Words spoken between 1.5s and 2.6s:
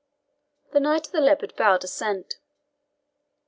bowed assent.